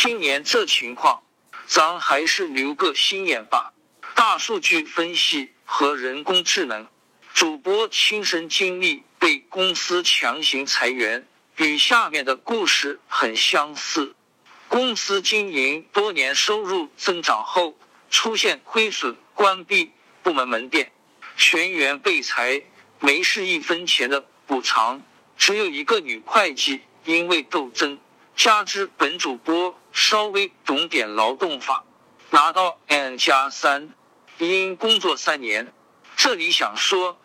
[0.00, 1.24] 今年这情况，
[1.66, 3.72] 咱还是留个心眼吧。
[4.14, 6.86] 大数据分析和人工智能，
[7.34, 11.26] 主播亲身经历被公司强行裁员，
[11.56, 14.14] 与下面的故事很相似。
[14.68, 17.76] 公司经营多年，收入增长后
[18.08, 19.90] 出现亏损，关闭
[20.22, 20.92] 部门门店，
[21.36, 22.62] 全员被裁，
[23.00, 25.02] 没是一分钱的补偿，
[25.36, 27.98] 只有一个女会计因为斗争。
[28.38, 31.84] 加之本主播稍微懂点劳动法，
[32.30, 33.92] 拿到 N 加三，
[34.38, 35.72] 因工作三年。
[36.16, 37.18] 这里想说，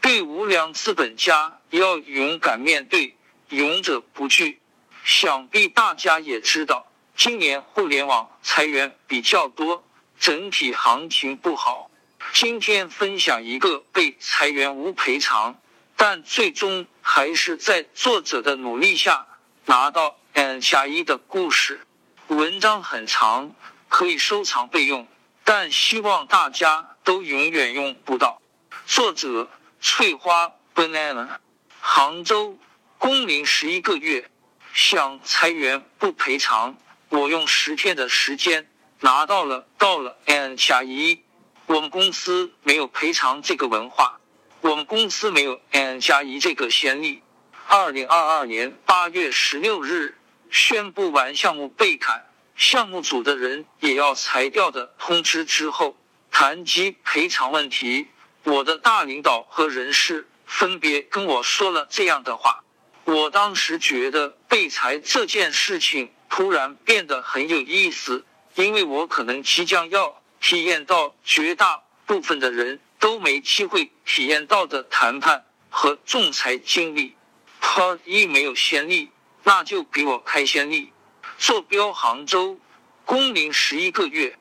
[0.00, 3.16] 对无良资本家要勇敢面对，
[3.50, 4.60] 勇者不惧。
[5.04, 9.84] 想必大家也知道，今年互联网裁员比较多，
[10.18, 11.88] 整体行情不好。
[12.32, 15.60] 今天分享一个被裁员无赔偿，
[15.96, 19.28] 但最终还是在作者的努力下
[19.66, 20.18] 拿到。
[20.36, 21.80] N 加一的故事，
[22.26, 23.54] 文章很长，
[23.88, 25.08] 可以收藏备用，
[25.44, 28.42] 但希望大家都永远用不到。
[28.84, 29.48] 作者：
[29.80, 31.38] 翠花 banana，
[31.80, 32.58] 杭州，
[32.98, 34.30] 工龄十一个月，
[34.74, 36.76] 想裁员不赔偿，
[37.08, 38.68] 我用十天的时间
[39.00, 41.22] 拿到了，到了 N 加一。
[41.64, 44.20] 我们公司没有赔偿这个文化，
[44.60, 47.22] 我们公司没有 N 加一这个先例。
[47.68, 50.18] 二零二二年八月十六日。
[50.50, 55.96] 宣布完项目被砍，项目组的人也要裁掉的通知之后，
[56.30, 58.06] 谈及赔偿问题，
[58.44, 62.62] 我的大领导和人事分别跟我说了这样的话。
[63.04, 68.24] 我当时觉得被裁这件事情突然变得很有意思，
[68.54, 77.14] 因为我可能即将要体验到绝大部分的人都没机会体验到的谈判和仲裁经历。
[77.60, 79.10] 他一没有先例。
[79.48, 80.92] 那就给我开先例，
[81.38, 82.58] 坐标杭州，
[83.04, 84.36] 工龄十一个月。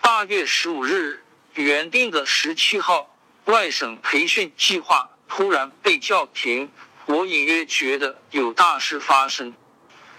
[0.00, 3.14] 八月十五日，原定的十七号
[3.44, 6.72] 外省培训计划突然被叫停，
[7.04, 9.52] 我隐约觉得有大事发生。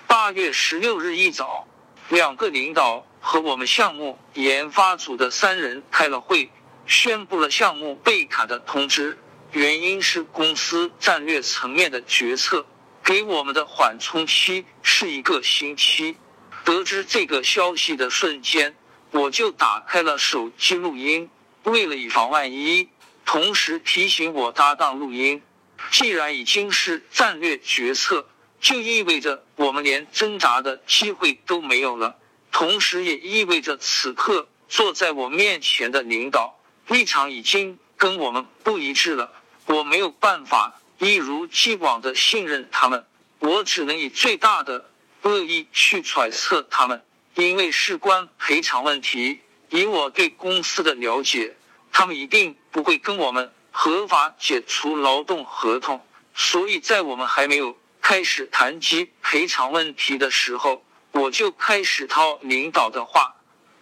[0.06, 1.68] 八月十六日一早，
[2.10, 6.52] 两个领导和我们项目研发组的三人开了会，
[6.86, 9.18] 宣布了项目被卡的通知，
[9.52, 12.68] 原因是公司战略层面的决策。
[13.04, 16.18] 给我们的缓冲期是一个星期。
[16.64, 18.76] 得知这个消息的瞬间，
[19.10, 21.30] 我就打开了手机录音，
[21.64, 22.90] 为了以防万一，
[23.26, 25.42] 同时提醒我搭档录音。
[25.90, 28.28] 既然已经是战略决策，
[28.60, 32.18] 就意味着我们连挣扎的机会都没有了，
[32.52, 39.34] 同时也意味着此刻坐在我面前的领导立场已经跟我们不一致了。
[39.66, 40.81] 我没有办法。
[41.02, 43.04] 一如既往的信任他们，
[43.40, 44.86] 我只能以最大的
[45.24, 47.04] 恶意去揣测他们，
[47.34, 49.40] 因为事关赔偿问题。
[49.70, 51.56] 以我对公司的了解，
[51.92, 56.06] 他们一定不会跟我们合法解除劳动合同。
[56.36, 63.38] 所以在我们还没有开始谈及赔偿问题的时候，我就开始套领导的话，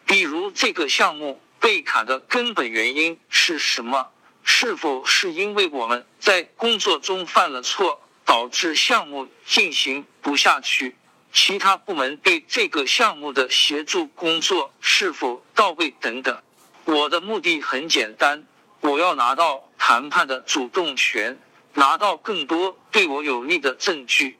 [0.05, 4.07] 比如这个项目被砍的根本原因是什么？
[4.41, 10.95] 是否是因为我们在工作中犯了错，导致项目进行不下去？
[11.33, 15.89] 其他部门对这个项目的协助工作是否到位？
[15.99, 16.39] 等等。
[16.85, 18.45] 我的目的很简单，
[18.81, 21.35] 我要拿到谈判的主动权，
[21.73, 24.37] 拿到更多对我有利的证据。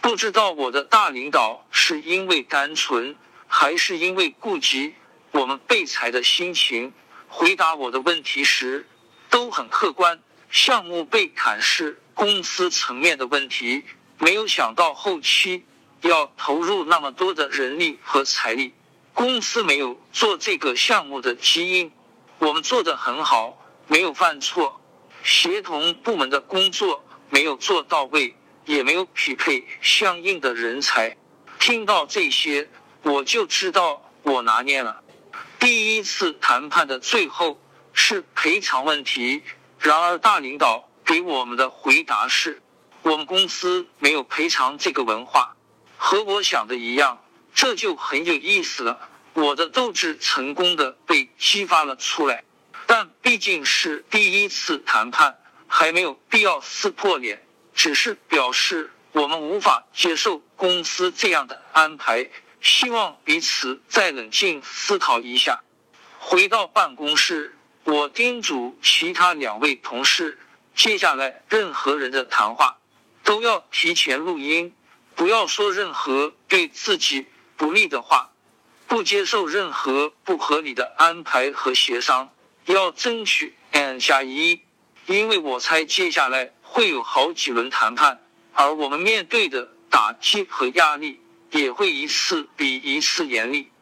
[0.00, 3.14] 不知道我的大领导是因为单纯，
[3.46, 4.94] 还是因为顾及
[5.30, 6.92] 我们被裁的心情，
[7.28, 8.88] 回答我的问题时。
[9.28, 13.84] 都很客观，项目被砍是公司层面的问题，
[14.18, 15.64] 没有想到后期
[16.00, 18.74] 要投入那么多的人力和财力，
[19.14, 21.92] 公司没有做这个项目的基因，
[22.38, 23.56] 我们做的很好，
[23.86, 24.80] 没有犯错，
[25.22, 28.34] 协同部门的工作没有做到位，
[28.66, 31.16] 也没有匹配相应的人才。
[31.58, 32.68] 听到这些，
[33.02, 35.02] 我就知道我拿捏了。
[35.60, 37.60] 第一次谈判的最后。
[37.92, 39.42] 是赔偿问题。
[39.82, 42.60] 然而，大领导给我们的回答是：
[43.00, 45.56] 我们公司没有赔偿这个文化。
[45.96, 47.24] 和我想的一样，
[47.54, 49.08] 这就很有意思了。
[49.32, 52.44] 我的斗志成功的被激发了出来。
[52.86, 57.42] 但毕竟是第一次谈判，还没有必要撕破脸，
[57.74, 62.28] 只是表示我们无法接受公司这样的安排，
[62.60, 65.60] 希望彼此再冷静思考一下。
[66.18, 67.56] 回到办公室。
[67.90, 70.38] 我叮嘱其他两位同事，
[70.76, 72.78] 接下来任何人的谈话
[73.24, 74.72] 都要提前录音，
[75.16, 77.26] 不要说任何对自己
[77.56, 78.30] 不利的话，
[78.86, 82.30] 不接受任何不合理的安排和协商，
[82.66, 84.60] 要争取 N 加一，
[85.06, 88.20] 因为我猜接下来会有好几轮谈判，
[88.52, 91.20] 而我们面对的打击和压力
[91.50, 93.72] 也会一次比一次严厉。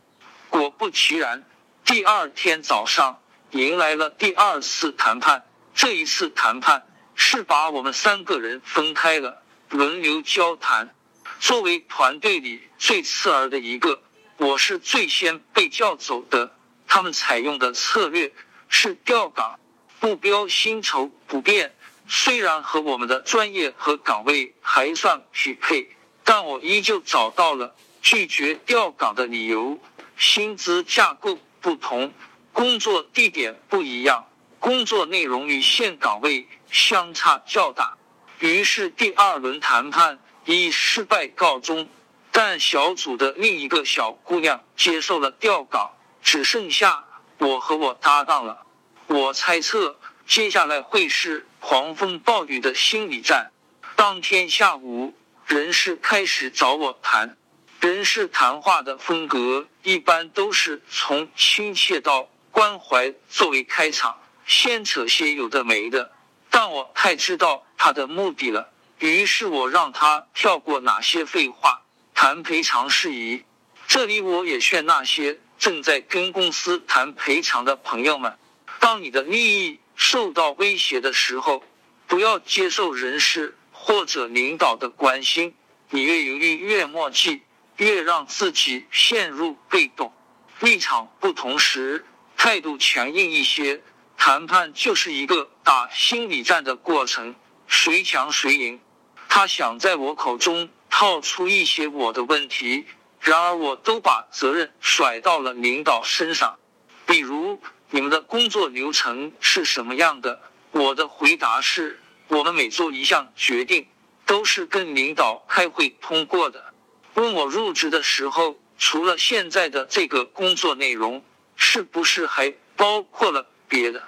[0.48, 1.44] 果不其然，
[1.84, 3.20] 第二天早上
[3.52, 5.44] 迎来了第二次谈判。
[5.74, 10.94] 这一次谈判是把我们三个人分开了，轮流交谈。
[11.40, 14.02] 作为团队里最次儿的一个，
[14.36, 16.52] 我是最先被叫走的。
[16.86, 18.32] 他们采用的策略
[18.68, 19.58] 是调岗，
[20.00, 21.74] 目标薪酬不变。
[22.06, 25.88] 虽然和我们的专业和岗位还算匹配，
[26.24, 29.78] 但我依旧找到了拒绝调岗的理由：
[30.16, 32.12] 薪资架构不同，
[32.52, 34.26] 工作地点不一样。
[34.60, 37.96] 工作内容与现岗位相差较大，
[38.40, 41.88] 于是第二轮谈判以失败告终。
[42.32, 45.92] 但小组的另一个小姑娘接受了调岗，
[46.22, 47.04] 只剩下
[47.38, 48.66] 我和我搭档了。
[49.06, 53.50] 我猜测接下来会是狂风暴雨的心理战。
[53.96, 55.14] 当天下午，
[55.46, 57.36] 人事开始找我谈。
[57.80, 64.18] 人事谈话的风格一般都是从亲切到关怀作为开场。
[64.44, 66.10] 先扯些有的没的，
[66.50, 71.82] 但我太知道他的目的了，于是我让他跳过哪些废话，
[72.16, 73.44] 谈赔偿事宜。
[73.86, 78.36] 这里我也劝那些正在跟公司谈赔偿的朋友们：
[78.80, 81.62] 当你的利益受到威胁的时候，
[82.08, 85.54] 不要接受人事或者领导的关心。
[85.90, 87.42] 你越犹豫越墨迹，
[87.76, 90.12] 越让自己陷入被动。
[90.58, 92.04] 立场不同时，
[92.38, 93.82] 态度强硬一些。
[94.16, 97.36] 谈判就是一个打心理战的过程，
[97.68, 98.80] 谁强谁赢。
[99.28, 102.84] 他想在我口中套出一些我的问题，
[103.20, 106.58] 然而我都把责任甩到了领导身上。
[107.06, 110.40] 比如，你们的工作流程是什么样的？
[110.72, 113.86] 我的回答是：我们每做一项决定，
[114.26, 116.74] 都是跟领导开会通过的。
[117.14, 121.22] 问我入职的时候，除了现在的这个工作内容，
[121.58, 123.46] 是不是还包括了？
[123.68, 124.02] 别的，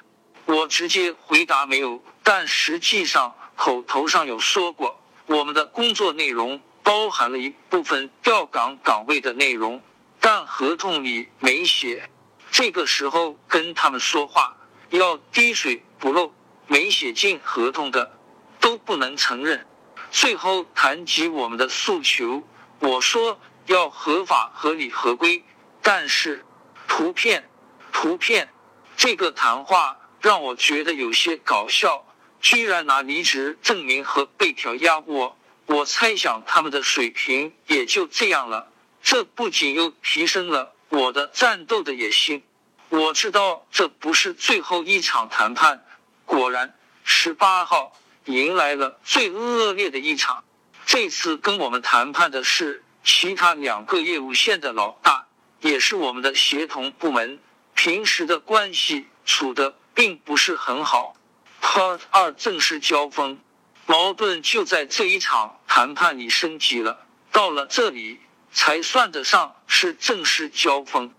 [0.46, 9.82] 我直接回答没有，但实际上口头上有说过，我们的工作内容包含了一部分调岗岗位的内容，
[10.18, 12.08] 但合同里没写。
[12.50, 14.56] 这个时候跟他们说话
[14.88, 16.32] 要滴水不漏，
[16.66, 18.18] 没写进合同的
[18.60, 19.66] 都不能承认。
[20.10, 22.42] 最后谈及我们的诉求，
[22.78, 25.44] 我说要合法、合理、合规，
[25.82, 26.44] 但是
[26.90, 27.48] 图片，
[27.92, 28.52] 图片。
[28.96, 32.04] 这个谈话让我觉得有些搞笑，
[32.40, 35.36] 居然拿离职证明和被调压我。
[35.66, 38.68] 我猜想他们的水平也就这样了。
[39.00, 42.42] 这不仅又提升了我的战斗的野心。
[42.88, 45.86] 我知道这不是最后一场谈判。
[46.26, 47.92] 果然，十八号
[48.24, 50.44] 迎来了最恶劣的一场。
[50.84, 55.28] 这次跟我们谈判的是其他两个业务线的老大，
[55.60, 57.38] 也是我们的协同部门。
[57.74, 61.14] 平时的关系处的并不是很好
[61.62, 63.38] ，Part 二正式交锋，
[63.86, 67.06] 矛盾就在这一场谈判里升级了。
[67.32, 68.20] 到了这里
[68.52, 71.14] 才算得上是正式交锋。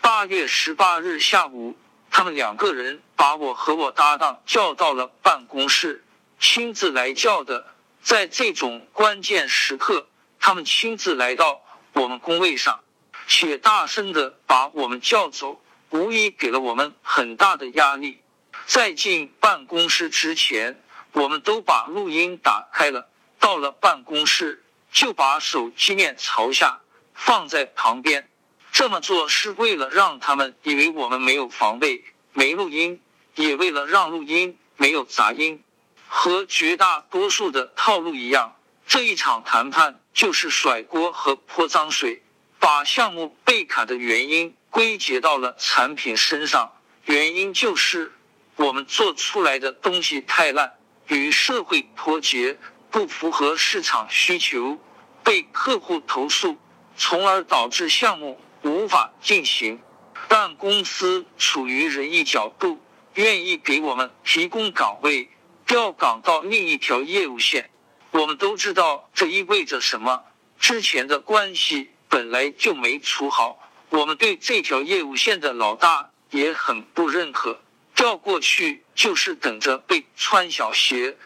[0.00, 1.76] 八月十八日下午，
[2.10, 6.04] 他们两个人把我和我搭档叫到了办公室，
[6.38, 7.66] 亲自来叫的。
[8.00, 10.06] 在这种关键时刻，
[10.38, 11.60] 他们亲自来到
[11.94, 12.80] 我们工位上，
[13.28, 15.62] 且大声的把我们叫走。
[15.90, 18.20] 无疑给了我们很大的压力。
[18.66, 20.82] 在进办公室之前，
[21.12, 23.08] 我们都把录音打开了。
[23.38, 26.80] 到了办公室，就把手机面朝下
[27.14, 28.28] 放在旁边。
[28.70, 32.04] 这么做是为了让他们以为我们没有防备、
[32.34, 33.00] 没录音，
[33.34, 35.62] 也为了让录音没有杂音。
[36.06, 38.56] 和绝大多数的套路一样，
[38.86, 42.22] 这一场谈判就是甩锅和泼脏水，
[42.58, 44.54] 把项目被砍的原因。
[44.70, 46.72] 归结到了产品身上，
[47.06, 48.12] 原因就是
[48.54, 50.74] 我们做出来的东西太烂，
[51.06, 52.58] 与社会脱节，
[52.90, 54.78] 不符合市场需求，
[55.24, 56.58] 被客户投诉，
[56.98, 59.80] 从而导致项目无法进行。
[60.28, 62.78] 但公司处于仁义角度，
[63.14, 65.30] 愿意给我们提供岗位，
[65.66, 67.70] 调岗到另一条业务线。
[68.10, 70.24] 我们都知道这意味着什么，
[70.60, 73.58] 之前的关系本来就没处好。
[73.90, 77.60] 我们对这条业务线的老大也很不认可，
[77.94, 81.16] 调过去就是等着被穿小鞋，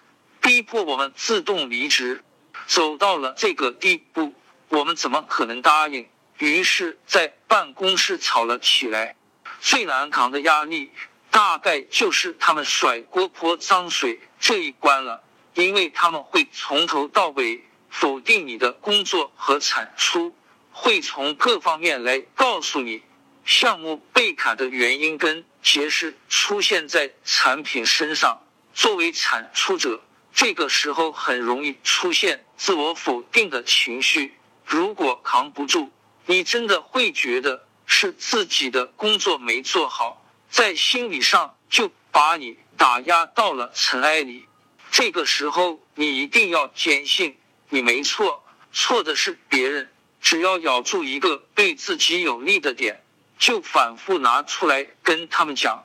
[0.41, 2.23] 逼迫我们自动离职。
[2.67, 4.33] 走到了这个地步，
[4.69, 6.09] 我们怎么可能答应？
[6.39, 9.17] 于是，在办公室吵了起来。
[9.61, 10.91] 最难扛的压力，
[11.31, 15.23] 大概就是他们甩锅泼脏水这一关了，
[15.55, 20.35] 因为他们会从头到尾否定你的工作和产出，
[20.73, 23.03] 会从各方面来告诉你
[23.45, 28.43] 项目被砍的原因跟结是出现在产品身上。
[28.75, 30.03] 作为产出者，
[30.33, 34.35] 这个时候很容易出现自我否定的情绪。
[34.65, 35.91] 如果扛不住，
[36.27, 37.67] 你真的会觉得。
[37.85, 44.47] 是自己的工作没做好，在心理上就把你打压到了尘埃里。
[44.91, 47.37] 这个时候，你一定要坚信
[47.69, 49.92] 你没错，错的是别人。
[50.23, 53.03] 只要咬住一个对自己有利的点，
[53.39, 55.85] 就反复拿出来跟他们讲。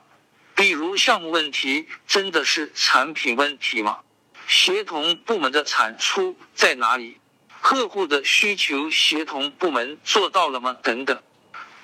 [0.54, 3.98] 比如项目问题，真的是产品问题吗？
[4.46, 7.18] 协同部门的产出在哪里？
[7.60, 10.76] 客户的需求，协同部门做到了吗？
[10.82, 11.20] 等等。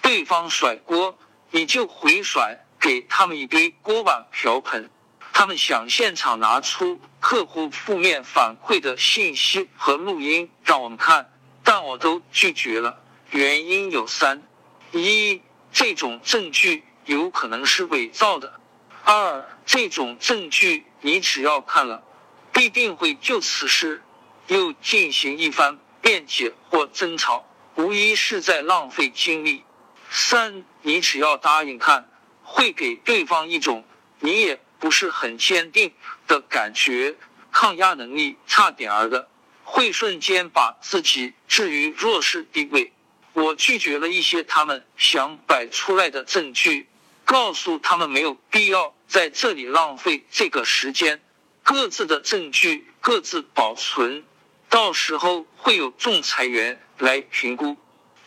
[0.00, 1.18] 对方甩锅，
[1.50, 4.88] 你就回甩给他们一堆锅碗瓢盆。
[5.32, 11.32] 他们想现场拿出客户负面反馈的信息和录音让我们看，
[11.76, 13.00] 但我都拒绝了。
[13.32, 14.44] 原因有三：
[14.92, 18.60] 一，这种证据有可能是伪造的；
[19.02, 22.04] 二，这种证据你只要看了，
[22.52, 24.04] 必定会就此事
[24.46, 29.64] 又进行一番辩解或争吵，无疑是在浪费精力。
[30.08, 32.08] 三，你只要答应看，
[32.44, 33.84] 会给对方一种
[34.20, 35.92] 你也不是很坚定
[36.28, 37.16] 的感觉，
[37.50, 39.28] 抗压能力差点儿的，
[39.64, 42.92] 会瞬间把自己置于弱势地位。
[43.32, 46.86] 我拒绝了一些他们想摆出来的证据，
[47.24, 51.20] 告诉他们没有必要在这里浪费这个时间，
[51.64, 54.22] 各自的证据各自保存，
[54.68, 57.76] 到时候会有仲裁员来评估。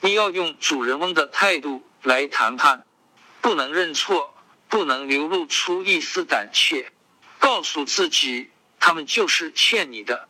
[0.01, 2.85] 你要用主人翁的态度来谈判，
[3.39, 4.35] 不能认错，
[4.67, 6.91] 不能流露出一丝胆怯，
[7.39, 10.27] 告诉自己他们就是欠你的。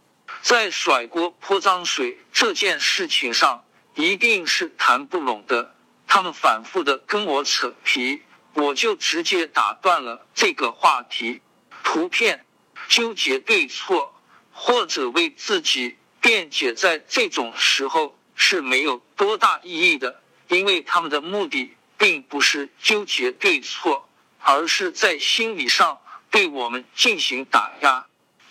[0.48, 5.75] 在甩锅泼脏水这件事情上，一定是谈不拢的。
[6.08, 8.22] 他们反复的跟我扯皮，
[8.54, 11.42] 我就直接打断了这个话题。
[11.84, 12.46] 图片
[12.88, 14.16] 纠结对错，
[14.54, 18.16] 或者为自己辩解，在这种时候。
[18.39, 24.08] 是没有多大意义的，因为他们的目的并不是纠结对错，
[24.39, 26.00] 而是在心理上
[26.30, 28.06] 对我们进行打压。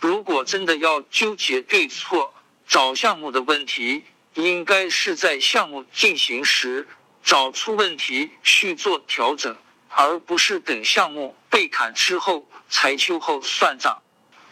[0.06, 2.32] 如果真的要纠结对错，
[2.68, 6.86] 找项目的问题，应该是在项目进行时
[7.24, 9.56] 找出问题去做调整，
[9.88, 14.00] 而不是等项目被砍之后才秋后算账。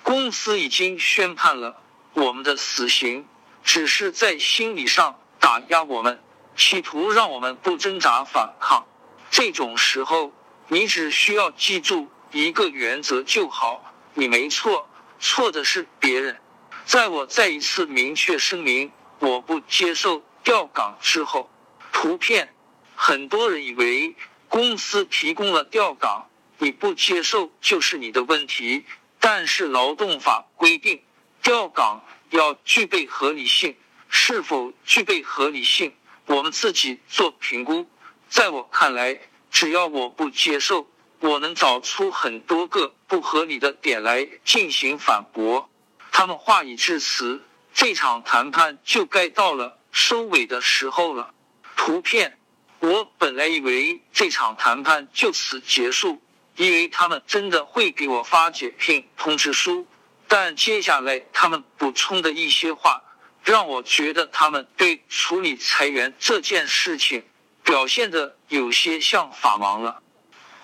[0.03, 1.81] 公司已经宣判了
[2.15, 3.25] 我们的死刑，
[3.63, 5.21] 只是在心理上。
[5.39, 6.21] 打压我们，
[6.57, 8.87] 企图让我们不挣扎反抗。
[9.31, 10.33] 这种时候，
[10.67, 14.89] 你只需要记住一个原则就好：你没错，
[15.25, 16.39] 错的是别人。
[16.85, 21.51] 在我再一次明确声明我不接受调岗之后，
[21.93, 22.55] 图片，
[22.95, 24.15] 很多人以为
[24.51, 26.29] 公司提供了调岗，
[26.59, 28.85] 你不接受就是你的问题。
[29.19, 31.03] 但是劳动法规定，
[31.43, 33.75] 调岗要具备合理性。
[34.11, 35.95] 是否具备合理性，
[36.27, 37.87] 我们自己做评估。
[38.29, 39.19] 在我看来，
[39.51, 40.87] 只要我不接受，
[41.25, 45.71] 我能找出很多个不合理的点来进行反驳。
[46.13, 47.41] 他们话已至此，
[47.73, 51.33] 这场谈判就该到了收尾的时候了。
[51.77, 52.39] 图片，
[52.81, 56.21] 我本来以为这场谈判就此结束，
[56.57, 59.87] 以为他们真的会给我发解聘通知书，
[60.29, 63.03] 但接下来他们补充的一些话。
[63.43, 67.25] 让我觉得他们对处理裁员这件事情
[67.63, 70.03] 表现的有些像法盲了，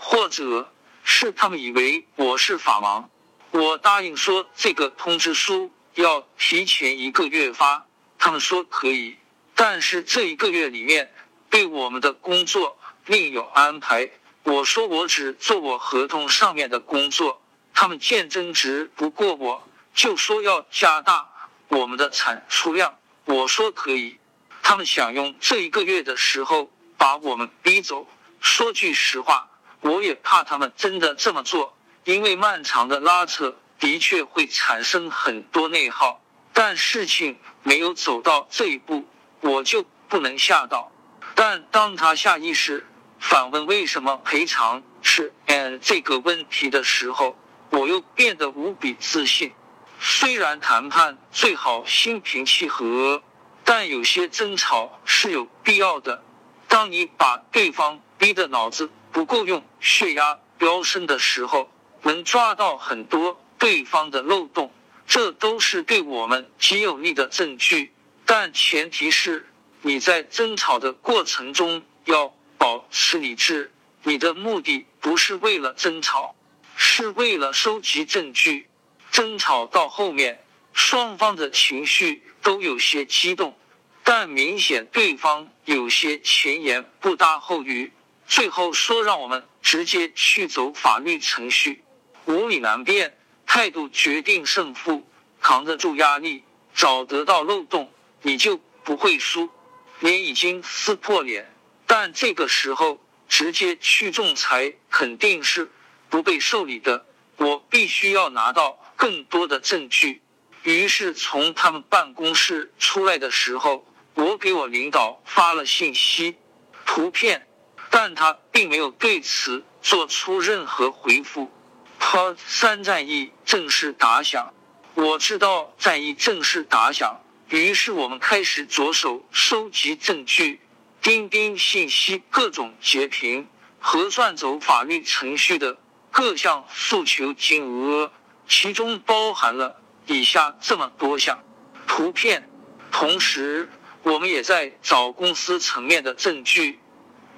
[0.02, 0.72] 或者
[1.04, 3.04] 是他们以为我是法盲。
[3.50, 7.86] 我答应说这个通知书要提前一个月发，
[8.18, 9.18] 他们说可以，
[9.54, 11.12] 但是这一个月里面
[11.50, 14.10] 对我们的工作另有安排。
[14.42, 17.42] 我说我只做我合同上面的工作，
[17.74, 21.28] 他们见争执不过我，就说要加大。
[21.68, 24.18] 我们的产出量，我说可以。
[24.62, 28.08] 他们想用这一个月的时候把我们逼走。
[28.40, 29.49] 说句实话，
[29.80, 36.20] 我也怕他们真的这么做，因为漫长的拉扯的确会产生很多内耗。
[36.52, 39.04] 但事情没有走到这一步，
[39.40, 40.92] 我就不能吓到。
[41.34, 42.86] 但当他下意识
[43.18, 47.38] 反问为什么赔偿是 and 这个问题的时候，
[47.70, 49.52] 我又变得无比自信。
[50.00, 53.22] 虽然谈判最好心平气和，
[53.64, 56.22] 但有些争吵是有必要的。
[56.68, 61.72] 当你把对方逼得脑子不够用，血压飙升的时候，
[62.02, 64.70] 能抓到很多对方的漏洞，
[65.06, 67.94] 这都是对我们极有利的证据。
[68.26, 69.48] 但前提是
[69.80, 73.72] 你在争吵的过程中要保持理智，
[74.02, 76.36] 你的目的不是为了争吵，
[76.76, 78.68] 是为了收集证据。
[79.10, 83.56] 争吵到后面，双方的情绪都有些激动，
[84.04, 87.92] 但明显对方有些前言不搭后语，
[88.30, 91.82] 最后说让我们直接去走法律程序。
[92.26, 95.04] 无理难辩，态度决定胜负，
[95.40, 99.50] 扛得住压力，找得到漏洞，你就不会输。
[99.98, 101.52] 脸已经撕破脸，
[101.88, 105.68] 但这个时候直接去仲裁肯定是
[106.08, 107.04] 不被受理的。
[107.36, 108.78] 我必须要拿到。
[109.00, 110.20] 更多的证据。
[110.62, 116.36] 于是从他们办公室出来的时候，我给我领导发了信息、
[116.84, 117.46] 图片，
[117.90, 121.50] 但他并没有对此做出任何回复。
[121.98, 124.54] Part 三战役正式打响，
[124.94, 130.60] 我知道战役正式打响，于是我们开始着手收集证据、
[131.02, 135.76] 钉钉信息、各种截屏、核算走法律程序的
[136.10, 138.12] 各项诉求金额。
[138.48, 141.44] 其中包含了以下这么多项
[141.86, 142.50] 图片，
[142.90, 143.68] 同时
[144.02, 146.80] 我们也在找公司层面的证据，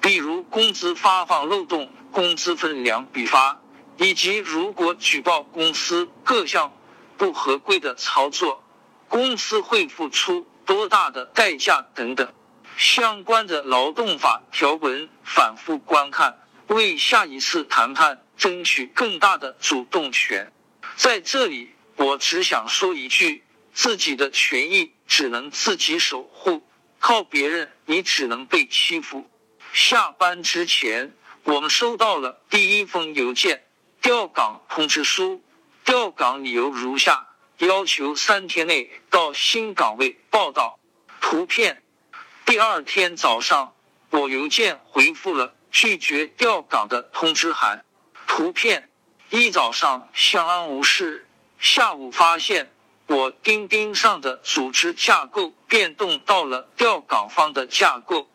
[0.03, 3.63] 比如工资发放漏洞、工资分两笔发，
[3.99, 6.73] 以及如果举报公司各项
[7.17, 8.65] 不合规的操作，
[9.09, 12.35] 公司会付出多大的代价等等。
[12.77, 20.51] 相关的劳动法条文反复观看，为下一次谈判争取更大的主动权。
[20.97, 26.63] 在这里，我只想说一句：自己的权益只能自己守护，
[26.99, 29.31] 靠别人你只能被欺负。
[29.73, 33.65] 下班之前，我们收到了第一封邮件——
[34.03, 35.43] 调岗通知书。
[35.83, 40.79] 调岗理由如下：要求三天内到新岗位报道。
[41.23, 41.83] 图片。
[42.45, 43.75] 第二天早上，
[44.11, 47.85] 我邮件回复了拒绝调岗的通知函。
[48.27, 48.91] 图片。
[49.31, 51.27] 一早上相安无事，
[51.59, 52.71] 下午发现
[53.07, 58.29] 我钉钉上的组织架构变动到了调岗方的架构，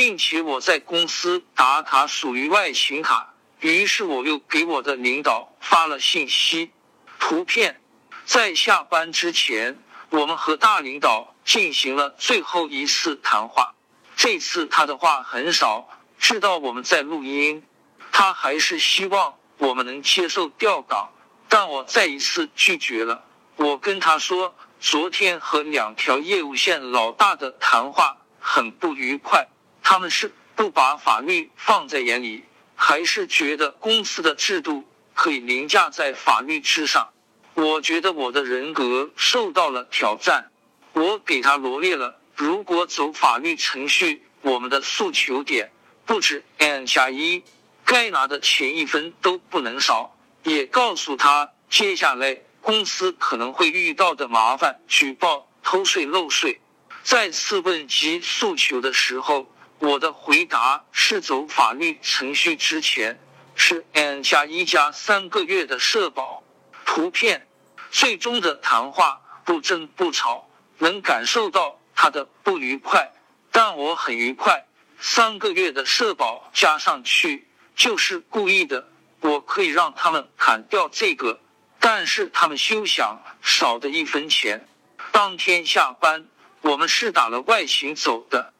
[0.00, 6.70] 并且我在公司打卡属于外勤卡，于是我又给我的领导发了信息。
[7.18, 7.82] 图片
[8.24, 13.74] 在下班之前，我们和大领导进行了最后一次谈话。
[14.16, 15.86] 这次他的话很少，
[16.18, 17.62] 知道我们在录音，
[18.10, 19.34] 他还是希望。
[19.58, 21.10] 我们能接受调岗，
[21.46, 23.22] 但我再一次拒绝了。
[23.56, 29.46] 我跟他说，昨天和两条业务线老大的谈话很不愉快，
[29.82, 37.10] 他们是不把法律放在眼里，还是觉得公司的制度可以凌驾在法律之上？
[37.54, 40.50] 我觉得我的人格受到了挑战。
[40.92, 45.70] 我给他罗列了，如果走法律程序，我们的诉求点
[46.04, 47.42] 不止 n 加一。
[47.84, 56.60] 该拿的钱一分都不能少，也告诉他接下来公司可能会遇到的麻烦：举报偷税漏税。
[57.02, 63.18] 再次问及诉求的时候，我的回答是走法律程序之前
[63.54, 66.42] 是 n 加一加三个月的社保。
[66.84, 67.48] 图片，
[67.90, 73.10] 最终的谈话不争不吵，能感受到他的不愉快，
[73.50, 74.66] 但我很愉快。
[74.98, 77.46] 三个月的社保加上去。
[77.76, 78.90] 就是故意的，
[79.20, 81.40] 我可以让他们砍掉这个，
[81.78, 84.68] 但是他们休想少的一分钱。
[85.12, 86.26] 当天下班，
[86.60, 88.52] 我们是打了外勤走的，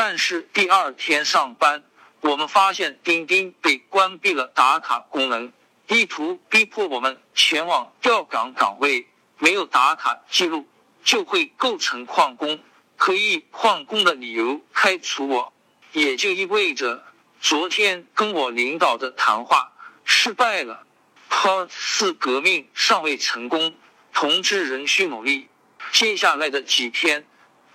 [0.00, 1.82] 但是第二天上班，
[2.20, 5.52] 我们发现钉钉被关闭了打卡功能，
[5.88, 9.08] 意图逼迫我们前往调岗岗位，
[9.38, 10.68] 没有打卡记录
[11.02, 12.60] 就会构成旷工，
[12.96, 15.52] 可以旷工的理由开除我，
[15.90, 17.04] 也就意味着。
[17.40, 19.72] 昨天跟我领导的谈话
[20.04, 20.86] 失败了
[21.28, 23.74] ，Part 四革命尚未成功，
[24.12, 25.48] 同志仍需努力。
[25.90, 27.26] 接下来的几天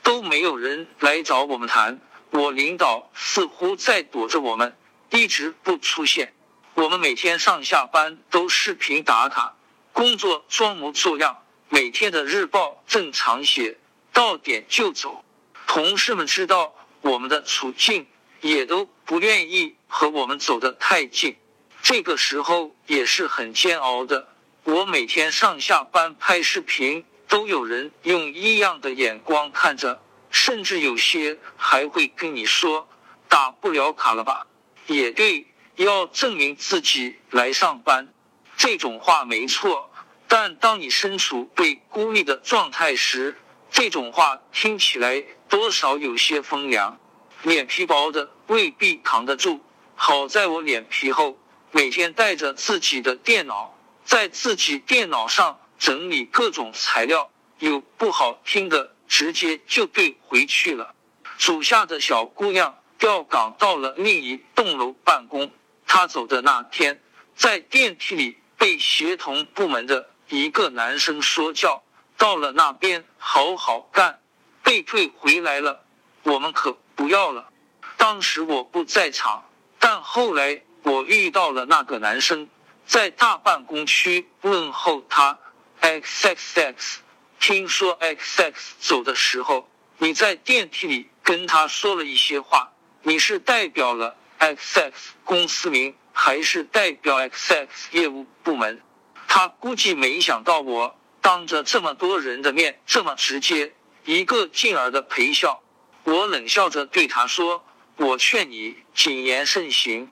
[0.01, 1.99] 都没有人来找我们谈，
[2.33, 4.75] 我领导似乎在躲着我们，
[5.09, 6.33] 一直不出现。
[6.73, 9.55] 我们每天上下班都视频打卡，
[9.93, 13.77] 工作装模作样，每天的日报正常写，
[14.11, 15.23] 到点就走。
[15.65, 18.05] 同事们知道我们的处境。
[18.41, 21.37] 也都不愿意和我们走得太近，
[21.81, 24.27] 这个时候也是很煎熬的。
[24.65, 30.01] 我每天上下班拍视频，都有人用异样的眼光看着，
[30.33, 32.89] 甚至有些还会跟你说
[33.29, 34.47] ：“打不了卡了吧？
[34.87, 38.11] 也对，要证明自己来上班，
[38.57, 39.91] 这种话没错。
[40.27, 43.37] 但当你身处被孤立的状态时，
[43.69, 46.99] 这种话听起来多少有些风凉。
[47.43, 49.61] 脸皮薄的未必扛得住。
[49.95, 51.37] 好在我脸皮厚，
[51.71, 60.93] 每天带着自己的电脑，在自己电脑上整理各种材料，有不好听的直接就对回去了。
[61.37, 65.51] 属下的小姑娘调岗到了另一栋楼办公，
[65.85, 67.01] 她走的那天，
[67.35, 71.83] 在电梯里被协同部门的一个男生说教，
[72.17, 74.19] 到了那边好好干，
[74.63, 75.83] 被退回来了，
[76.23, 77.49] 我们可不要了。
[77.97, 79.43] 当时我不在场。
[79.79, 82.47] 但后来我遇到了那个男生，
[82.85, 85.37] 在大办公区问候他。
[85.81, 87.01] X X X，
[87.43, 92.71] 听说 X X 走的时候，你在电梯里跟他说了一些话。
[93.01, 98.81] 你是代表了 X X 公司名，还是代表 X X 业务部门？
[99.27, 103.73] 他估计没想到我当着这么多人的面这么直接，
[104.05, 105.61] 一个劲儿的陪笑。
[106.05, 107.65] 我冷笑着对他说。
[107.97, 110.09] 我劝你谨言慎行，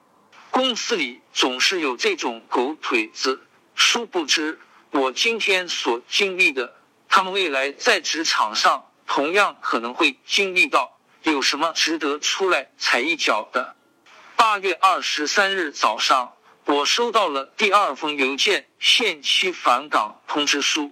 [0.50, 3.46] 公司里总是有这种狗腿子。
[3.74, 6.76] 殊不知，我今天所经历的，
[7.14, 10.98] 他们未来在职场上同样可能会经历到。
[11.24, 13.76] 有什么值得出来踩一脚的？
[14.34, 20.90] 八月二十三日早上，我收到了第二封邮件限期返岗通知书。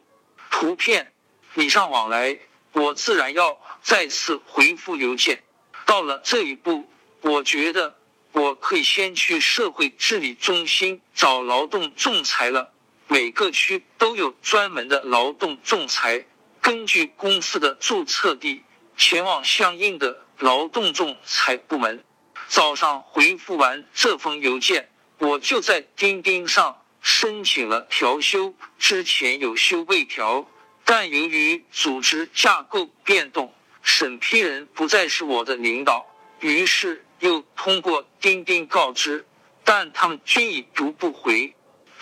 [0.51, 1.11] 图片，
[1.55, 2.39] 礼尚往来，
[2.73, 5.43] 我自然要再次回复邮件。
[5.87, 6.87] 到了这一步，
[7.23, 7.97] 我觉得
[8.33, 12.75] 我可以先去社会治理中心找劳动仲裁了。
[13.13, 16.27] 每个区都有专门的劳动仲裁，
[16.61, 18.63] 根据公司的注册地
[18.97, 22.05] 前往相应的劳动仲裁部门。
[22.47, 28.55] 早上回复完这封邮件，我就在钉钉上申请了调休。
[28.79, 30.49] 之前有休未调，
[30.85, 33.53] 但由于组织架构变动。
[33.83, 36.07] 审批人不再是我的领导，
[36.39, 39.27] 于是又通过钉钉告知，
[39.65, 41.53] 但他们均已读不回。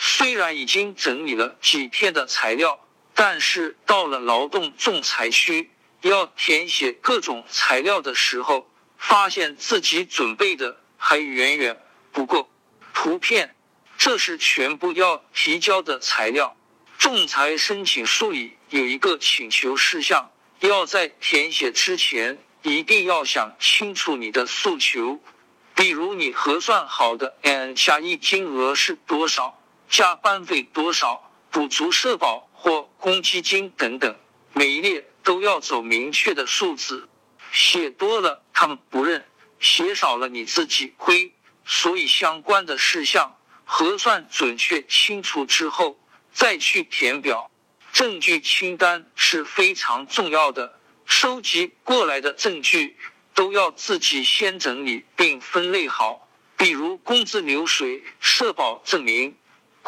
[0.01, 2.79] 虽然已经整理了几天的材料，
[3.15, 11.83] 但是到了劳动仲裁区要填写各种材料的时候，发现自己准备的还远远
[12.13, 12.49] 不够。
[12.95, 13.57] 图片，
[13.97, 16.57] 这是全部要提交的材料。
[16.97, 20.31] 仲裁申请书里有一个请求事项。
[20.61, 25.21] 要在填写之前，一定要想清楚你的诉求，
[25.75, 29.58] 比如你核算好的 N 加一金额是多少，
[29.89, 34.17] 加班费多少，补足社保或公积金等等，
[34.53, 37.09] 每一列都要走明确的数字。
[37.51, 39.25] 写多了他们不认，
[39.59, 41.33] 写少了你自己亏。
[41.65, 45.99] 所以相关的事项核算准确清楚之后，
[46.33, 47.51] 再去填表。
[47.93, 52.97] 证据清单是非常重要的，收集过来的证据
[53.35, 59.37] 都要自己先整理并分类好，比如工资流水、社保证明、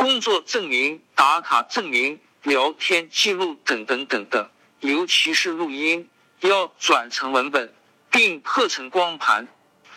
[0.00, 4.48] 工作证明、打卡证明、聊天记录等等等等。
[4.80, 6.08] 尤其是录音，
[6.40, 7.74] 要转成文本
[8.10, 9.46] 并刻成光盘，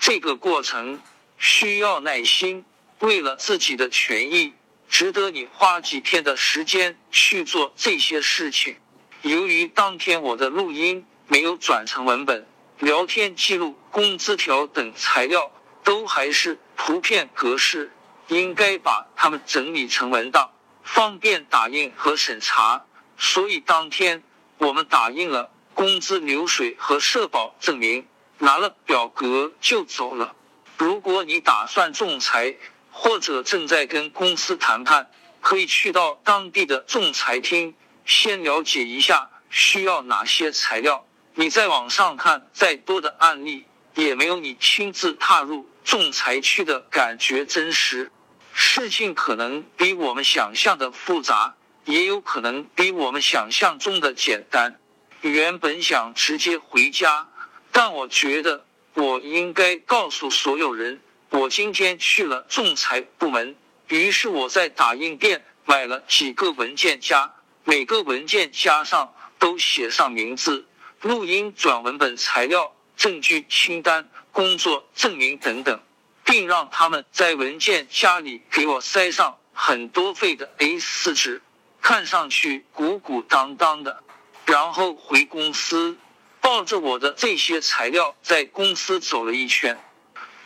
[0.02, 1.00] 这个过程
[1.38, 2.66] 需要耐心。
[3.00, 4.52] 为了自己的权益。
[4.89, 8.76] 值得你花几天的时间去做这些事情。
[9.22, 12.46] 由于当天我的录音没有转成文本，
[12.78, 15.52] 聊天记录、工资条等材料
[15.84, 17.92] 都还是图片格式，
[18.27, 20.51] 应该把它们整理成文档，
[20.83, 22.86] 方便打印和审查。
[23.17, 24.23] 所以当天
[24.57, 28.07] 我们打印了工资流水和社保证明，
[28.39, 30.36] 拿了表格就走了。
[30.77, 32.55] 如果你打算仲裁，
[32.91, 35.09] 或者正在跟公司谈判，
[35.41, 41.05] 可以去到当地的仲裁厅，先了解一下需要哪些材料。
[41.36, 48.12] 你在网上看再多的案例，也没有你亲自踏入仲裁区的感觉真实。
[48.56, 54.80] 事情可能比我们想象的复杂，也有可能比我们想象中的简单。
[55.22, 57.28] 原本想直接回家，
[57.72, 58.63] 但我觉得
[58.94, 61.02] 我应该告诉所有人。
[61.30, 63.56] 我今天去了仲裁部门，
[63.88, 70.68] 于是我在打印店买了几个文件夹，每个文件夹上都写上名字、
[71.02, 75.80] 录音转文本材料、证据清单、工作证明等等，
[76.23, 81.41] 并让他们在文件夹里给我塞上很多废的 A4 纸，
[81.81, 84.03] 看上去鼓鼓当当的。
[84.45, 85.97] 然后回公司，
[86.41, 89.79] 抱着我的这些材料在公司走了一圈。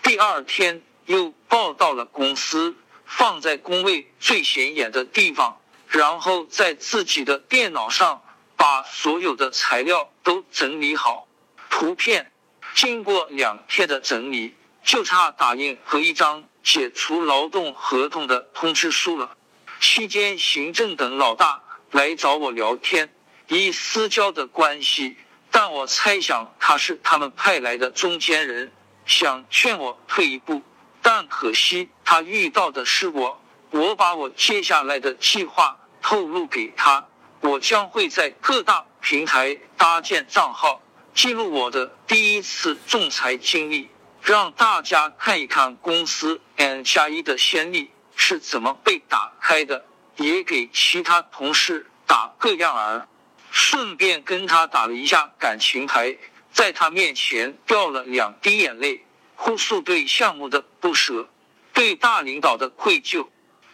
[0.04, 8.22] 第二天又报到了公司，放在工位最显眼的地方，然后在自己的电脑上
[8.56, 11.28] 把所有的材料都整理好。
[11.70, 12.32] 图片
[12.76, 14.56] 经过两天的整理，
[14.88, 19.36] 就差打印和一张解除劳动合同的通知书了。
[19.82, 23.14] 期间，行政等老大来找我聊天，
[23.50, 25.18] 以私交的关系，
[25.52, 28.72] 但我猜想他是他们派来的中间人，
[29.06, 30.62] 想劝我退一步。
[31.02, 37.06] 但可惜他遇到的是我，我把我接下来的计划透露给他，
[37.42, 40.82] 我将会在各大平台搭建账号，
[41.14, 43.90] 记录我的第一次仲裁经历，
[44.28, 47.92] 让大家看一看公司 N 加一的先例。
[48.20, 49.86] 是怎么被打开的？
[50.18, 53.08] 也给其他同事打个样儿，
[53.52, 56.18] 顺便跟他打了一下感情牌，
[56.52, 61.30] 在他面前掉了两滴眼泪，哭诉对项目的不舍，
[61.74, 63.28] 对大领导的愧疚。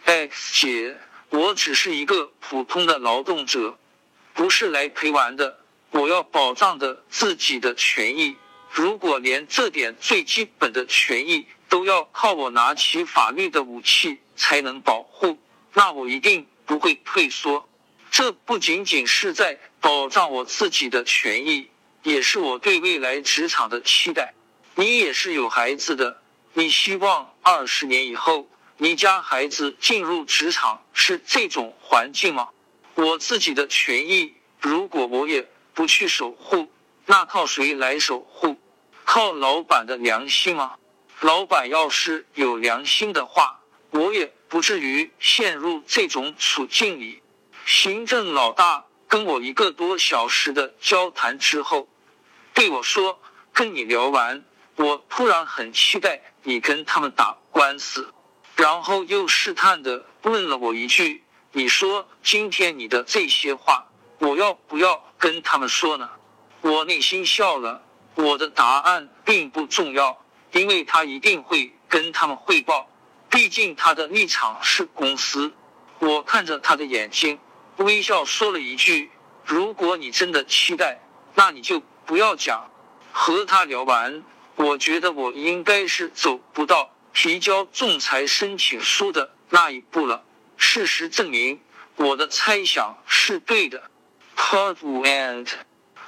[0.04, 0.98] X 姐，
[1.30, 3.78] 我只是一个普通的劳动者，
[4.34, 5.58] 不是来陪玩的。
[5.90, 8.36] 我要保障的自己的权益，
[8.74, 14.18] 如果连这点最基本的权益都要靠我拿起法律的武器。
[14.36, 15.38] 才能保护，
[15.74, 17.68] 那我一定不会退缩。
[18.10, 21.68] 这不仅仅是在保障我自己的权益，
[22.02, 24.34] 也是我对未来职场的期待。
[24.74, 26.20] 你也是有孩子的，
[26.52, 32.48] 你希望二十年以后你家孩子进入职场是这种环境吗？
[32.96, 36.68] 我自己的权益，如果我也不去守护，
[37.06, 38.56] 那靠谁来守护？
[39.04, 40.76] 靠老板的良心吗？
[41.20, 43.60] 老板要是有良心的话。
[43.90, 47.22] 我也不至于陷入这种处境里。
[47.64, 51.88] 行政老大跟我一个多小时的交谈之后，
[52.52, 53.20] 对我说
[53.54, 58.12] ：“跟你聊完，我突然很期待你跟他们打官司。”
[58.56, 63.86] 然后又试探的问了我一句：“你说今天你的这些话，
[64.18, 66.10] 我要不要跟他们说呢？”
[66.62, 67.83] 我内心笑了，
[68.14, 72.88] 我的答案并不重要，因为他一定会跟他们汇报。
[73.28, 75.52] 毕竟他的立场是公司，
[75.98, 77.38] 我看着他的眼睛，
[77.78, 79.10] 微笑说了一句
[79.44, 81.00] ：“如果你真的期待，
[81.34, 82.70] 那你就不要讲。”
[83.10, 84.22] 和他聊完，
[84.56, 90.24] 我觉得我应该是走不到提交仲裁申请书的那一步了。
[90.56, 91.60] 事实证明，
[91.96, 93.90] 我的猜想是对的。
[94.36, 95.48] Part end。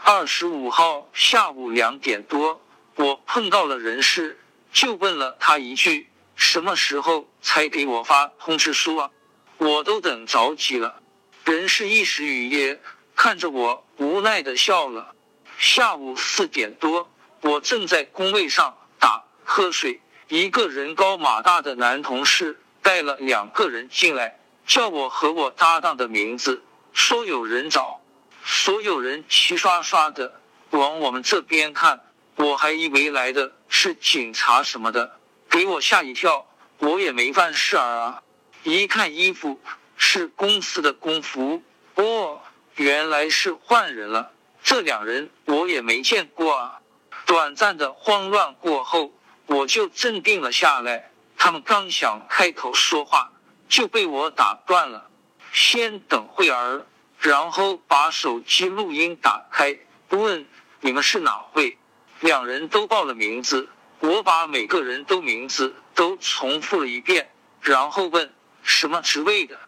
[0.09, 2.61] 二十五号下午两点多，
[2.95, 4.39] 我碰到了人事，
[4.73, 6.09] 就问了他一句。
[6.37, 9.11] 什么时候才给我发通知书啊？
[9.59, 11.03] 我都等着急了。
[11.45, 12.79] 人事一时语噎，
[13.17, 15.13] 看着我无奈的笑了。
[15.59, 24.39] 下午四点多，我正在工位上打瞌睡，一个人高马大的男同事带了两个人进来，
[24.69, 28.01] 叫我和我搭档的名字，说有人找。
[28.49, 32.01] 所有人齐刷刷的往我们这边看，
[32.37, 35.19] 我还以为来的是警察什么的。
[35.51, 36.47] 给我吓一跳，
[36.79, 38.23] 我也没犯事儿啊！
[38.63, 39.61] 一看衣服
[39.97, 41.61] 是公司的工服，
[41.97, 42.41] 哦，
[42.77, 44.31] 原来是换人了。
[44.63, 46.81] 这两人我也没见过啊。
[47.27, 49.13] 短暂的慌乱过后，
[49.47, 51.11] 我就镇定了下来。
[51.37, 53.33] 他们刚想开口说话，
[53.69, 55.11] 就被我打断了。
[55.53, 56.87] 先等会儿，
[57.19, 59.79] 然后把手机录音打开，
[60.11, 60.47] 问
[60.81, 61.79] 你们是哪位？
[62.21, 63.69] 两人都报了名字。
[64.01, 67.31] 我把每个人都名字都重复了一遍，
[67.63, 69.59] 然后问什么职位的，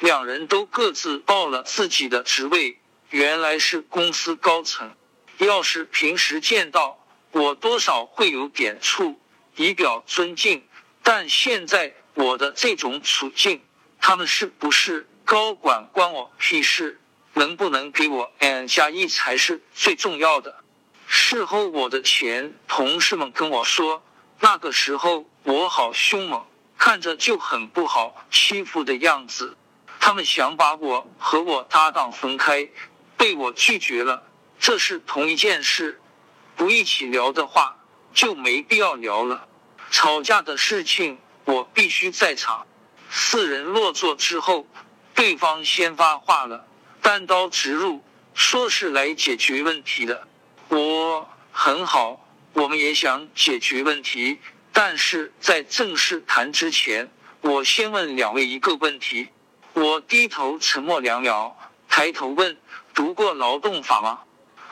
[0.00, 2.78] 两人都各自报了自己的职位，
[3.10, 4.96] 原来是公司高层。
[5.36, 6.98] 要是平时见到
[7.30, 9.16] 我，多少会有点怵，
[9.56, 10.64] 以表尊敬。
[11.02, 13.60] 但现在我的这种处境，
[14.00, 17.00] 他们是不是高管关我屁事？
[17.32, 20.62] 能不能给我 N 加一才是最重要的。
[21.06, 24.02] 事后，我的前同事们跟我说，
[24.40, 26.44] 那个时候我好凶猛，
[26.78, 29.56] 看着就很不好欺负的样子。
[29.98, 32.68] 他们想把我和我搭档分开，
[33.16, 34.22] 被我拒绝了。
[34.60, 36.00] 这是同一件事，
[36.54, 37.78] 不一起聊的话
[38.12, 39.48] 就没必要聊了。
[39.90, 42.66] 吵架的事情我必须在场。
[43.10, 44.66] 四人落座之后，
[45.14, 46.66] 对方先发话了，
[47.00, 48.02] 单刀直入，
[48.34, 50.26] 说是来解决问题的。
[50.68, 54.38] 我很好，我们也想解决问题，
[54.72, 57.08] 但是在正式谈之前，
[57.42, 59.28] 我先问两位一个问题。
[59.72, 61.56] 我低头沉默两秒，
[61.88, 62.56] 抬头问：
[62.92, 64.20] 读过劳动法吗？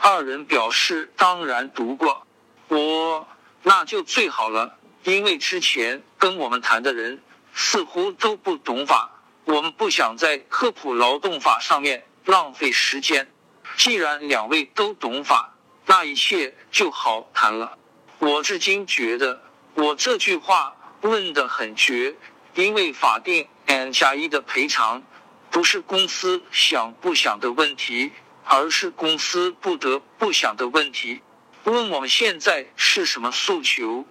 [0.00, 2.26] 二人表示当然读过。
[2.68, 3.26] 我
[3.62, 7.22] 那就最好了，因为之前跟我们谈的人
[7.54, 9.10] 似乎都不懂法，
[9.44, 13.28] 我们不想在科普劳动法上面浪费时间。
[13.76, 15.54] 既然两位都懂法，
[15.86, 17.78] 那一切就好谈了。
[18.18, 19.42] 我至今觉得
[19.74, 22.14] 我这句话问得很绝，
[22.54, 25.02] 因为法定 N 加一的赔偿
[25.50, 28.12] 不是公司想不想的问题，
[28.44, 31.20] 而是公司不得不想的问题。
[31.64, 34.04] 问我们现在是什么诉求？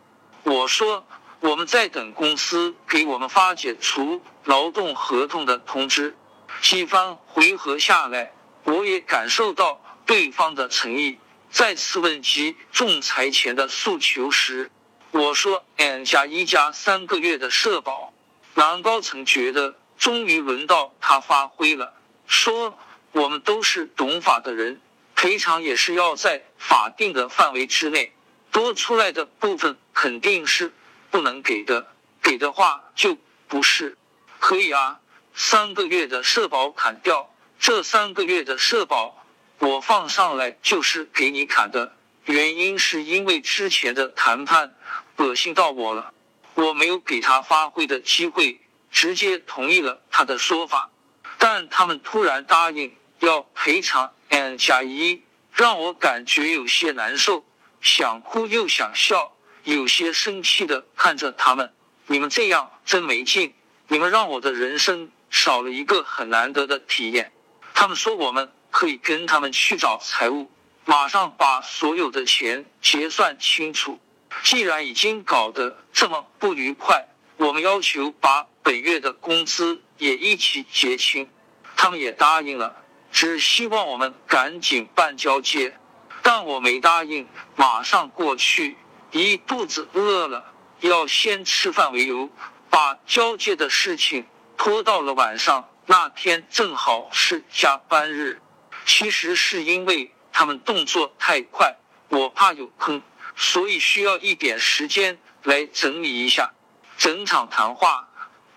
[0.43, 1.05] 我说
[1.39, 6.15] 我们在等公司给我们发解除劳动合同的通知。
[6.61, 11.17] 几番回合下来，我也感受到对方的诚意。
[11.49, 14.71] 再次问及仲裁前的诉求时，
[15.11, 18.13] 我说 N 加一加三个月的社保。
[18.53, 21.93] 男高层觉得终于轮到他发挥了，
[22.27, 22.77] 说
[23.11, 24.81] 我们都是懂法的人，
[25.15, 28.13] 赔偿也是要在法定的范围之内，
[28.51, 30.73] 多出来的部分肯定是
[31.09, 31.87] 不能给的，
[32.21, 33.97] 给的话就不是。
[34.41, 34.99] 可以啊，
[35.35, 39.23] 三个月的社保砍掉，这三个月的社保。
[39.59, 44.75] 我放上来就是给你砍的，原因是因为之前的谈判
[45.17, 46.11] 恶心到我了，
[46.55, 48.59] 我没有给他发挥的机会，
[48.91, 50.89] 直接同意了他的说法。
[51.37, 55.21] 但他们突然答应要赔偿 N 加一，
[55.53, 57.45] 让我感觉有些难受，
[57.79, 61.71] 想哭又想笑，有些生气的看着他们。
[62.07, 63.53] 你们这样真没劲，
[63.91, 67.33] 你们让我的人生少了一个很难得的体验。
[67.73, 68.49] 他们说我们。
[68.73, 70.49] 可以跟他们去找财务，
[70.85, 73.99] 马上把所有的钱结算清楚。
[74.43, 81.29] 既然已经搞得这么不愉快，我们要求把本月的工资也一起结清，
[81.75, 82.77] 他们也答应了，
[83.11, 85.77] 只希望我们赶紧办交接。
[86.21, 87.27] 但我没答应
[87.57, 88.77] 马上过去，
[89.11, 92.29] 一肚子饿了，要先吃饭为由，
[92.71, 94.25] 把交接的事情
[94.57, 95.69] 拖到了晚上。
[95.85, 98.41] 那天正好是加班日。
[98.85, 101.75] 其实是因为他们动作太快，
[102.09, 103.03] 我怕有坑，
[103.35, 106.53] 所以需要一点时间来整理一下。
[106.97, 108.07] 整场谈话，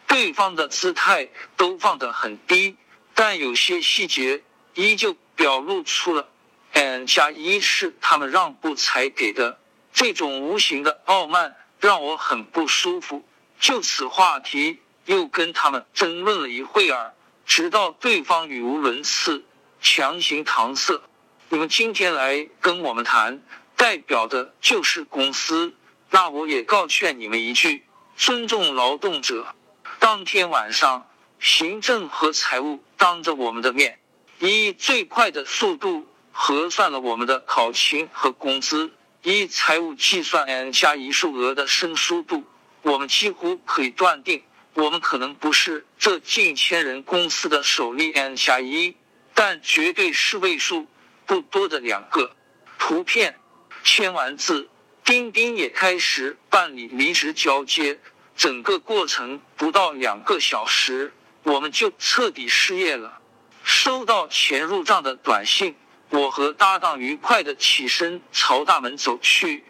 [0.06, 2.76] 对方的姿态都放得很低，
[3.14, 6.28] 但有些细节依旧表露出了
[6.72, 9.58] N 加一是他们让步才给的
[9.92, 13.26] 这种无形的傲慢，让我很不舒服。
[13.64, 17.14] 就此话题又跟他们争论了一会儿，
[17.46, 19.42] 直到对方语无伦次。
[19.80, 21.00] 强行搪塞，
[21.48, 23.40] 你们今天来跟我们谈，
[23.74, 25.72] 代表的就是公司。
[26.10, 27.86] 那我也告劝你们一句：
[28.18, 29.46] 尊重劳动者。
[29.98, 31.08] 当天晚上，
[31.40, 33.98] 行政和财务当着我们的面，
[34.40, 42.44] 以最快的速度核算了我们的考勤和工资，以财务计算 N 加一数额的生疏度。
[42.84, 44.44] 我们几乎可以断定，
[44.74, 48.94] 我们可能不是这近千人公司的首例 N 加一。
[49.32, 50.86] 但绝对是位数
[51.26, 52.36] 不多的两个
[52.78, 53.40] 图片。
[53.82, 54.68] 签完字，
[55.02, 57.98] 丁丁也开始办理离职交接。
[58.36, 63.18] 整个过程不到两个小时，我们就彻底失业了。
[63.62, 65.74] 收到钱入账的短信，
[66.10, 69.64] 我和搭档愉快的起身朝大门走去。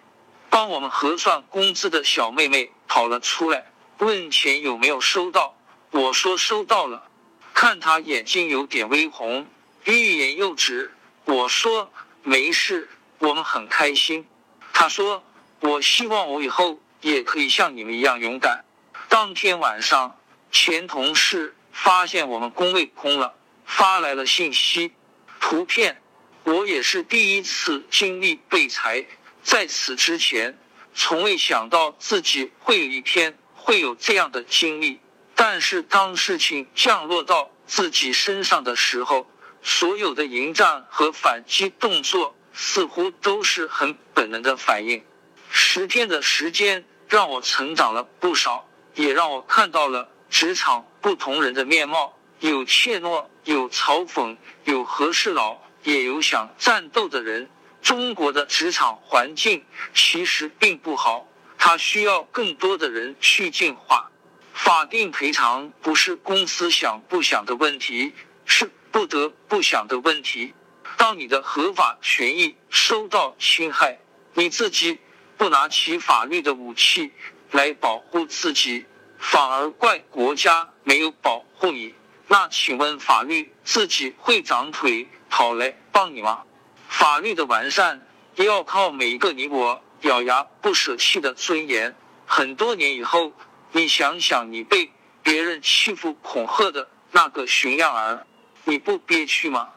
[0.50, 3.66] 帮我们核算工资的小妹妹跑了出来，
[3.99, 5.57] 问钱有没有收到。
[5.90, 7.09] 我说收到了，
[7.53, 9.47] 看他眼睛有点微红。
[9.85, 10.92] 欲言又止，
[11.25, 11.92] 我说
[12.23, 14.27] 没事，我们很开心。
[14.73, 15.23] 他说，
[15.61, 18.64] 我希望我以后也可以像你们一样勇敢。
[19.09, 20.18] 当天晚上，
[20.51, 24.92] 前同事发现我们工位空了，发来了信息、
[25.38, 26.01] 图片。
[26.44, 29.07] 我也是第一次经历被裁，
[29.42, 30.59] 在此之前，
[30.94, 35.00] 从未想到自己会有一天会有这样的经历。
[35.35, 39.27] 但是当事情降落到自己身上的时候，
[39.62, 45.04] 所有的迎战和反击动作似乎都是很本能的反应。
[45.50, 57.50] 十天的时间让我成长了不少，也让我看到了职场不同人的面貌：有怯懦，有嘲讽，有和事佬，也有想战斗的人。
[57.85, 59.64] 中国的职场环境
[59.94, 64.10] 其实并不好，它需要更多的人去进化。
[64.52, 68.12] 法定赔偿不是公司想不想的问题，
[68.44, 68.68] 是。
[68.94, 70.54] 不得不想的问题：
[70.96, 73.98] 当你的合法权益受到侵害，
[74.35, 75.00] 你自己
[75.37, 77.10] 不拿起法律的武器
[77.50, 78.87] 来保护自己，
[79.18, 81.92] 反而怪国家没有保护你，
[82.28, 86.44] 那请问法律自己会长腿跑来帮你吗？
[86.88, 88.06] 法律的完善
[88.37, 91.94] 要靠每一个你我咬牙不舍弃的尊严
[92.26, 93.32] 很多年以后，
[93.72, 94.90] 你想想你被
[95.22, 98.26] 别人欺负恐吓的那个熊样儿，
[98.64, 99.70] 你不憋屈吗？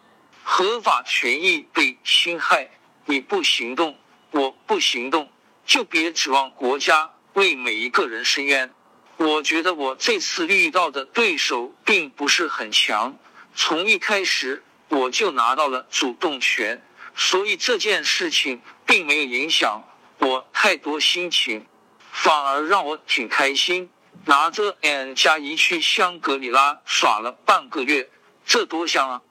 [0.44, 2.70] 合法权益被侵害，
[3.06, 3.98] 你不行动，
[4.32, 5.30] 我不行动，
[5.66, 8.74] 就别指望国家为每一个人伸冤。
[9.18, 13.18] 我觉得我这次遇到的对手并不是很强，
[13.56, 16.82] 从一开始我就拿到了主动权，
[17.18, 19.84] 所以这件事情并没有影响
[20.20, 21.66] 我太多心情，
[22.12, 23.90] 反而让我挺开心。
[24.26, 28.10] 拿着 N 加一去香格里拉耍了半个月，
[28.46, 29.22] 这多香啊！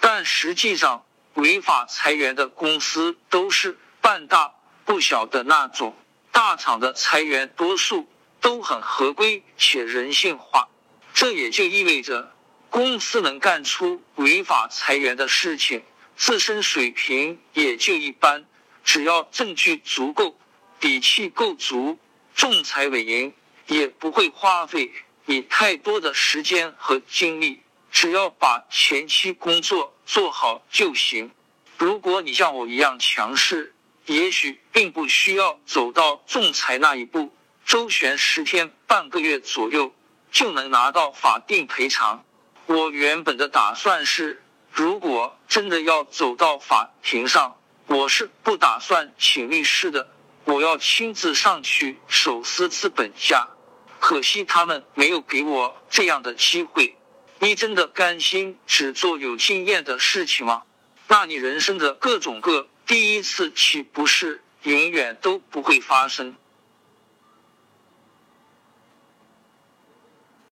[0.00, 5.94] 但实际上，违法裁员的公司都是半大不小的那种，
[6.32, 8.08] 大厂的裁员多数
[8.40, 10.68] 都很合规且人性化。
[11.12, 12.32] 这也就意味着，
[12.70, 15.82] 公司能干出违法裁员的事情，
[16.16, 18.44] 自身水平也就一般。
[18.82, 20.38] 只要证据足够，
[20.78, 21.98] 底气够足，
[22.34, 23.32] 仲裁委员
[23.66, 24.92] 也不会花费
[25.24, 27.60] 你太多的时间和精力。
[27.90, 31.30] 只要把前期工作做好就行。
[31.78, 39.92] 如果你像我一样强势，也许并不需要走到仲裁那一步，周旋十天半个月左右
[40.30, 42.24] 就能拿到法定赔偿。
[42.66, 44.42] 我原本的打算是，
[44.76, 47.56] 如果真的要走到法庭上，
[47.86, 50.06] 我是不打算请律师的，
[50.44, 53.48] 我要亲自上去手撕资本家。
[53.98, 56.94] 可惜他们没有给我这样的机会。
[57.38, 60.64] 你真的甘心只做有经验的事情吗？
[61.08, 66.36] 那你人生的各种各第一次岂不是永远都不会发生？